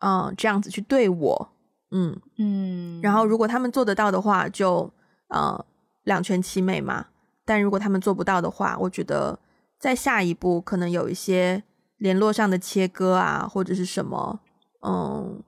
[0.00, 1.48] 嗯，这样子去对我，
[1.90, 3.00] 嗯嗯。
[3.00, 4.92] 然后如果他们做得到的话，就
[5.28, 5.64] 呃
[6.02, 7.06] 两全其美嘛。
[7.46, 9.38] 但如果他们做不到的话，我觉得
[9.78, 11.62] 在下一步可能有一些
[12.04, 14.40] 联络上的切割啊，或者是什么，
[14.86, 15.42] 嗯。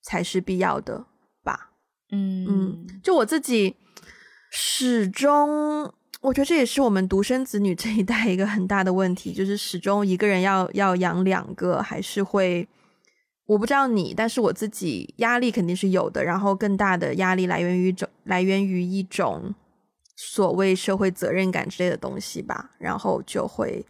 [0.00, 1.04] 才是必要的
[1.44, 1.72] 吧，
[2.12, 3.76] 嗯嗯，就我自己
[4.50, 5.92] 始终，
[6.22, 12.66] 我觉得这也是我们独生子女这一代一个很大的问题，就是始终一个人要要养两个，还是会，
[13.44, 19.54] 我不知道你，但是我自己压力肯定是有的，然后更大的压力来源于种来源于一种
[20.16, 23.84] 所谓社会责任感之类的东西吧，然后就会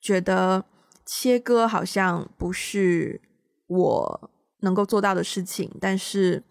[0.00, 0.64] 觉得
[1.06, 3.22] 切割好像不是
[3.68, 4.30] 我。
[4.60, 6.42] 能够做到的事情，但是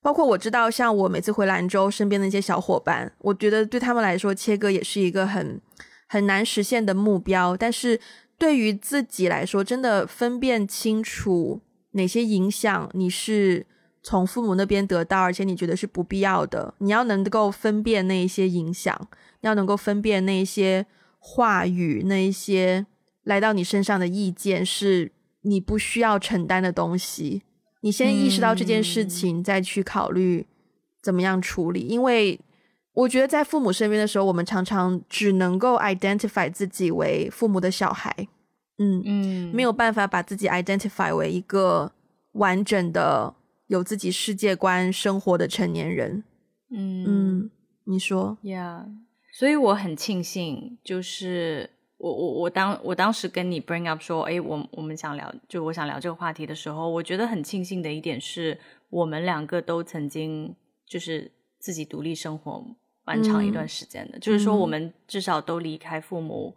[0.00, 5.60] 包括我知道，像我每次回兰州身边的一些小伙伴，我觉得对他们来说，切割也是一个很
[6.08, 7.54] 很难实现的目标。
[7.54, 8.00] 但是
[8.38, 11.60] 对于自己来说，真的分辨清楚
[11.92, 13.66] 哪些影响你是
[14.02, 19.08] 从父母那边得到，而且你觉得是不必要的，你要能够分辨那一些影响，
[19.42, 20.86] 要能够分辨那一些
[21.18, 22.86] 话语，那一些
[23.24, 25.12] 来到你身上的意见是
[25.42, 27.42] 你不需要承担的东西。
[27.80, 30.46] 你先意识到这件事情，再去考虑
[31.02, 31.80] 怎么样处理。
[31.80, 32.40] 因为
[32.94, 38.10] 我觉得在父母身边的时候，我们常常只能够 identify 自己为父母的小孩，
[38.78, 41.92] 嗯嗯，没有办法把自己 identify 为一个
[42.32, 43.34] 完整的、
[43.66, 46.24] 有自己世界观生活的成年人。
[46.70, 47.50] 嗯嗯，
[47.84, 48.86] 你说，Yeah，
[49.38, 51.73] 所以我很庆幸，就是。
[52.04, 58.58] 我我我当我当时跟你 bring up 说，哎，我我们想聊，就我想聊这个话题的时候，我觉得很庆幸的一点是，
[58.90, 60.54] 我们两个都曾经
[60.86, 62.62] 就是自己独立生活
[63.04, 66.54] 蛮长一段时间的，就是说我们至少都离开父母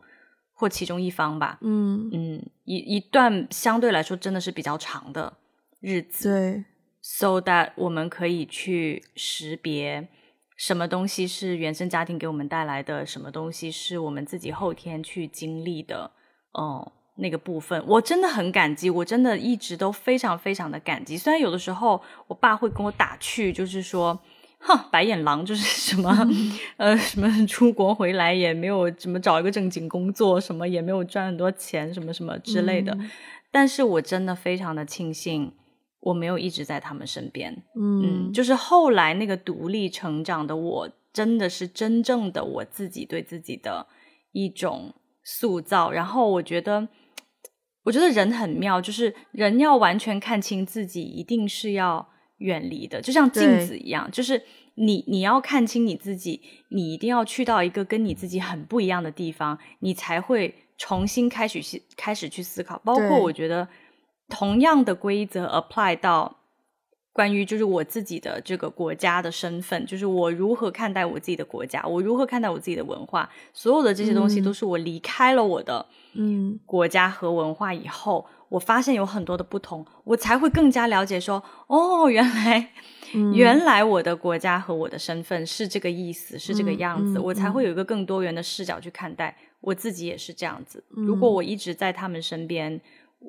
[0.51, 2.09] 或其中一方吧，嗯。
[2.11, 5.31] 嗯，一一段相对来说真的是比较长的
[5.79, 6.65] 日子，对
[7.01, 10.09] ，so that 我们可以去识别。
[10.57, 13.05] 什么东西是原生家庭给我们带来的？
[13.05, 16.11] 什么东西是我们自己后天去经历的？
[16.51, 21.15] 哦，那个部分我真的很感激，我真的一直都非常非常的感激。
[21.15, 24.19] 虽然有的时候我爸会跟我打趣，就是说，
[24.57, 25.61] 哼，白眼狼就是
[25.93, 26.11] 什么，
[26.77, 32.97] 呃，什么出国回来也没有怎么找一个正经工作，什么也没有赚很多钱，什么什么之类的。
[33.51, 35.53] 但是我真的非常的庆幸。
[36.07, 43.85] 我没有一直在他们身边，嗯，就是后来那个独立成长的我，真的是真正的我自己对自己的
[44.31, 45.91] 一种塑造。
[45.91, 46.87] 然后我觉得，
[47.83, 54.41] 我觉得人很妙，就是人要完全看清自己，一定是要远离的，就像镜子一样，就是
[54.75, 62.79] 你你要看清你自己，你一定要去到一个跟你自己很不一样的地方，你才会重新开始去开始去思考。
[62.85, 63.67] 包括我觉得。
[64.29, 66.35] 同样的规则 apply 到
[67.13, 82.69] 关于就是我自己的这个国家的身份，就是我如何看待我自己的国家，我如何看待我自己的文化，所有的这些东西都是我离开了我的嗯国家和文化以后，我发现有很多的不同，我才会更加了解说，哦，原来
[83.33, 90.83] 原来我的国家和我的身份是这个意思，是这个样子，我才会有一个更多元的视角去看待我自己也是这样子。
[90.89, 92.79] 如果我一直在他们身边。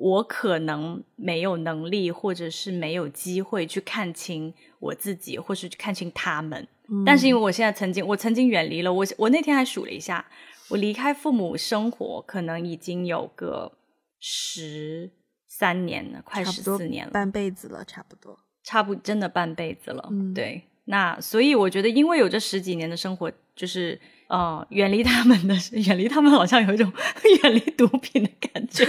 [0.01, 6.65] 我可能没有能力，或者是没有机会去看清我自己，或是去看清他们。
[7.05, 10.25] 但是因为我现在曾经，我曾经远离了我，我那天还数了一下，
[10.69, 13.73] 我离开父母生活，可能已经有个
[14.21, 15.11] 十
[15.47, 20.09] 三年了，快十四年了，半辈子了，差不多，差不真的半辈子了。
[20.33, 23.99] 对，那所以我觉得，因为有这十几年的生活，就是。
[24.29, 26.91] 哦，远离他们的，远离他们，好像有一种
[27.43, 28.85] 远离毒品的感觉，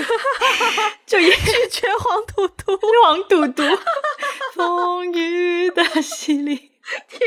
[1.07, 3.62] 就一拒绝黄赌毒， 黄赌毒，
[4.55, 6.70] 风雨的洗礼。
[7.09, 7.20] 天，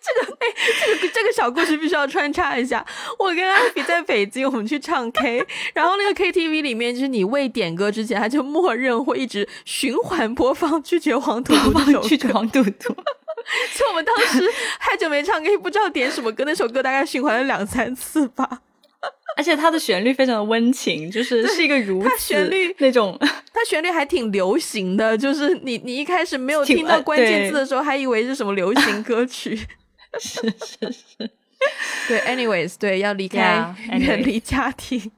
[0.00, 0.46] 这个哎，
[0.80, 2.84] 这个这个小故事必须要穿插一下。
[3.18, 12.96] 我跟阿比在北京，我们去唱 K，然后那个 KTV 里面，就是你未点歌之前，他就默认会一直循环播放拒绝黄赌毒，拒绝黄赌毒。
[13.76, 14.42] 就我们当时
[14.80, 16.44] 太久没唱歌，不知道点什么歌。
[16.44, 18.62] 那首歌大概循环了两三次吧。
[19.36, 23.18] 而且它的旋律非常的温情，就是是一个如此旋律那种，
[23.52, 25.18] 它旋律还挺流行的。
[25.18, 29.56] 就是你你一开始没有听到关键字的时候，还以为是什么流行歌曲。
[30.20, 31.30] 是是是。
[32.06, 35.10] 对，anyways，对，要离开，远离家庭，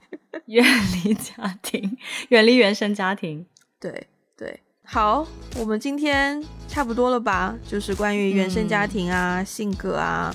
[0.47, 0.64] 远
[1.05, 1.99] 离家庭，
[2.31, 3.45] 远离原生家庭。
[3.79, 4.07] 对对。
[4.89, 5.26] 好，
[5.57, 7.55] 我们今天差不多了吧？
[7.68, 10.32] 就是关于原生家庭啊、性格啊，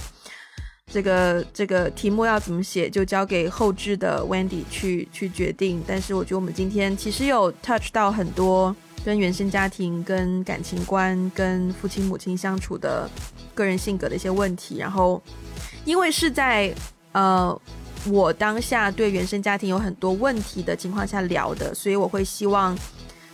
[0.91, 5.81] 这个这个题目要怎么写，就交给后置的 Wendy 去去决定。
[5.87, 8.75] 但是我觉得我们今天其实有 touch 到很多
[9.05, 13.09] 跟原生家庭、跟感情观、跟父亲母亲相处的
[13.55, 14.77] 个人性格的一些问题。
[14.77, 15.19] 然后，
[15.85, 16.71] 因为是在
[17.13, 17.59] 呃
[18.09, 22.77] 我当下对原生家庭有很多问题的情况下聊的，所以我会希望。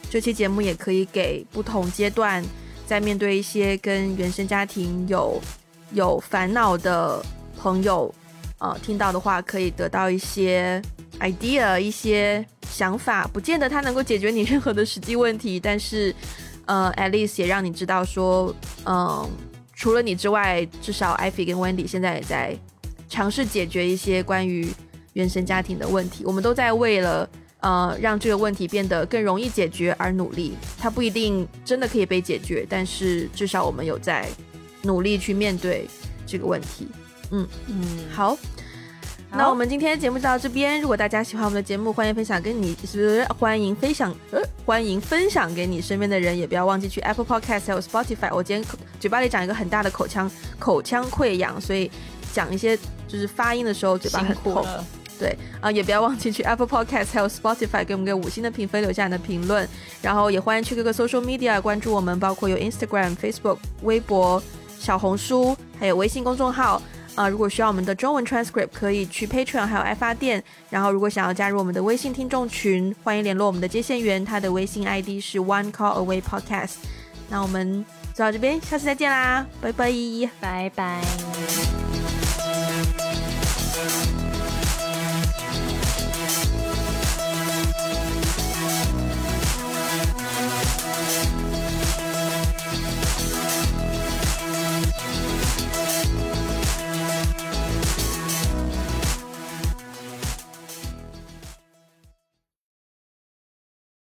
[0.10, 2.44] 这期节目也可以给不同阶段
[2.86, 5.42] 在面对一些跟原生家庭有
[5.92, 7.22] 有烦恼的
[7.58, 8.14] 朋友，
[8.60, 10.82] 呃，听到的话可以得到一些
[11.20, 16.16] idea，一些想法，不见得它能够解决你任何的实际问题，但是，
[16.66, 18.56] 呃，at least 也让你知道说，
[18.86, 19.30] 嗯，
[19.74, 22.58] 除了你之外，至少艾菲跟 Wendy 现在也在
[23.10, 24.72] 尝试解决一些关于
[25.14, 27.30] 原生家庭的问题，我们都在为了。
[27.60, 34.30] 呃，让这个问题变得更容易解决而努力，它不一定真的可以被解决，但是至少我们有在
[34.84, 35.88] 努力去面对
[36.26, 36.88] 这个问题。
[37.32, 38.38] 嗯嗯，好，
[39.32, 40.80] 那我们今天的节目就到这边。
[40.80, 48.34] 如果大家喜欢我们的节目，欢迎分享给你是欢迎分享呃欢迎分享给你身边的人，也不要忘记去 Apple Podcast 还有 Spotify。
[48.34, 48.66] 我今天
[49.00, 51.92] 嘴巴里长一个很大的口腔口腔溃疡，所以
[52.32, 52.78] 讲一些
[53.08, 54.66] 就是发音的时候嘴巴很痛。
[55.20, 59.68] 对啊，也不要忘记去 Apple Podcast 还有 Spotify 给我们个五星的评分，留下你的评论。
[60.02, 64.42] 然后也欢迎去各个 social media 关注我们，包括有 Instagram、Facebook、微博、
[64.80, 66.82] 小红书，还有微信公众号。
[67.16, 70.44] 啊，如果需要我们的中文 transcript，可以去 Patreon 还有爱发电。
[70.70, 76.76] 然后，如果想要加入我们的微信听众群，欢迎联络我们的接线员，他的微信 ID 是 One Call Away Podcast。
[77.28, 79.92] 那我们就到这边，下次再见啦，拜拜，
[80.40, 81.02] 拜拜。